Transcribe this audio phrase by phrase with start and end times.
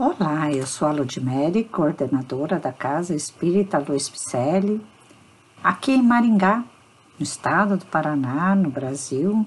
[0.00, 4.80] Olá, eu sou a Ludmere, coordenadora da Casa Espírita Luiz Picelli,
[5.60, 6.62] aqui em Maringá,
[7.18, 9.44] no estado do Paraná, no Brasil,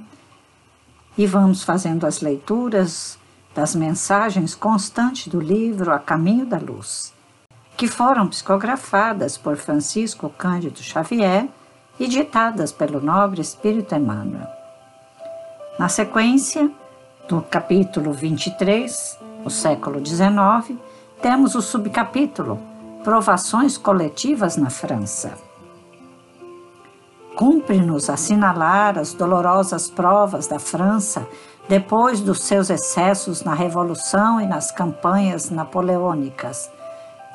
[1.17, 3.17] e vamos fazendo as leituras
[3.55, 7.13] das mensagens constantes do livro A Caminho da Luz,
[7.77, 11.47] que foram psicografadas por Francisco Cândido Xavier
[11.97, 14.49] e ditadas pelo nobre Espírito Emmanuel.
[15.79, 16.69] Na sequência
[17.29, 20.77] do capítulo 23, o século XIX,
[21.21, 22.59] temos o subcapítulo
[23.03, 25.33] Provações coletivas na França.
[27.35, 31.27] Cumpre-nos assinalar as dolorosas provas da França
[31.67, 36.69] depois dos seus excessos na Revolução e nas campanhas napoleônicas.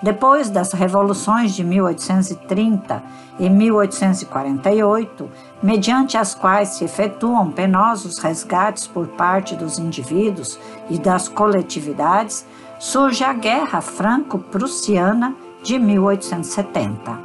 [0.03, 3.03] Depois das revoluções de 1830
[3.39, 5.31] e 1848,
[5.63, 10.59] mediante as quais se efetuam penosos resgates por parte dos indivíduos
[10.91, 12.45] e das coletividades,
[12.79, 17.19] surge a Guerra Franco-Prussiana de 1870.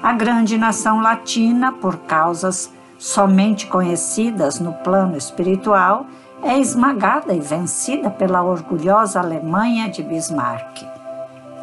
[0.00, 6.06] A grande nação latina, por causas somente conhecidas no plano espiritual,
[6.42, 10.97] é esmagada e vencida pela orgulhosa Alemanha de Bismarck,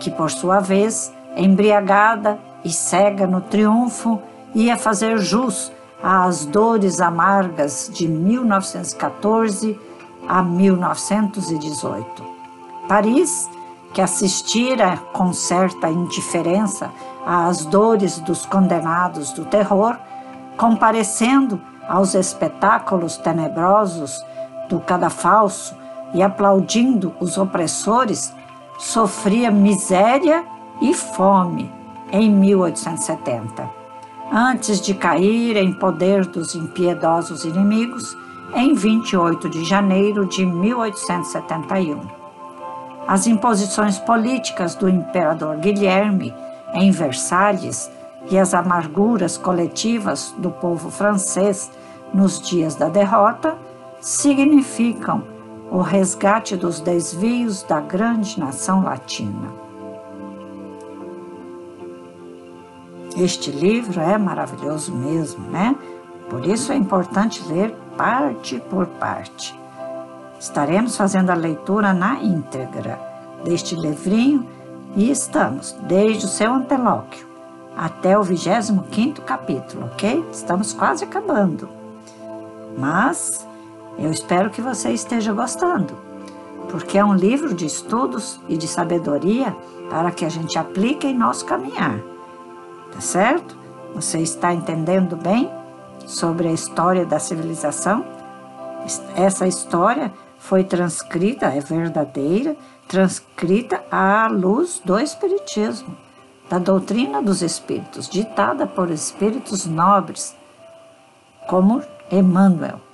[0.06, 4.22] que, por sua vez, embriagada e cega no triunfo,
[4.54, 5.72] ia fazer jus
[6.04, 9.80] às dores amargas de 1914
[10.28, 12.24] a 1918.
[12.88, 13.50] Paris,
[13.96, 16.92] que assistira com certa indiferença
[17.26, 19.98] às dores dos condenados do terror,
[20.56, 24.24] comparecendo aos espetáculos tenebrosos
[24.70, 25.76] do cadafalso
[26.14, 28.32] e aplaudindo os opressores,
[28.78, 30.46] sofria miséria
[30.82, 31.72] e fome
[32.12, 33.70] em 1870,
[34.32, 38.16] antes de cair em poder dos impiedosos inimigos
[38.54, 42.02] em 28 de janeiro de 1871.
[43.08, 46.34] As imposições políticas do imperador Guilherme
[46.74, 47.90] em Versalhes
[48.30, 51.72] e as amarguras coletivas do povo francês
[52.14, 53.56] nos dias da derrota
[54.02, 55.35] significam
[55.72, 59.52] o resgate dos desvios da grande nação latina.
[63.18, 65.76] Este livro é maravilhoso mesmo, né?
[66.30, 69.58] Por isso é importante ler parte por parte.
[70.40, 73.00] Estaremos fazendo a leitura na íntegra
[73.44, 74.46] deste livrinho
[74.96, 77.26] e estamos desde o seu antelóquio
[77.76, 80.26] até o 25 capítulo, ok?
[80.32, 81.68] Estamos quase acabando.
[82.78, 83.46] Mas
[83.98, 85.96] eu espero que você esteja gostando,
[86.70, 89.56] porque é um livro de estudos e de sabedoria
[89.90, 92.00] para que a gente aplique em nosso caminhar.
[92.92, 93.58] Tá certo?
[93.94, 95.50] Você está entendendo bem
[96.06, 98.06] sobre a história da civilização?
[99.16, 102.56] Essa história foi transcrita, é verdadeira,
[102.88, 106.06] transcrita à luz do Espiritismo
[106.50, 110.36] da doutrina dos espíritos, ditada por espíritos nobres,
[111.48, 112.85] como Emmanuel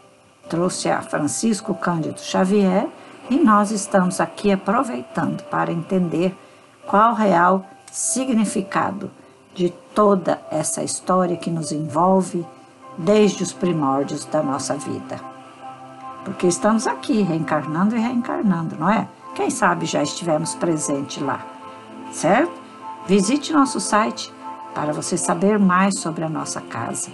[0.51, 2.85] trouxe a Francisco Cândido Xavier,
[3.29, 6.37] e nós estamos aqui aproveitando para entender
[6.85, 9.09] qual o real significado
[9.55, 12.45] de toda essa história que nos envolve
[12.97, 15.21] desde os primórdios da nossa vida.
[16.25, 19.07] Porque estamos aqui reencarnando e reencarnando, não é?
[19.33, 21.45] Quem sabe já estivemos presentes lá,
[22.11, 22.51] certo?
[23.07, 24.33] Visite nosso site
[24.75, 27.09] para você saber mais sobre a nossa casa.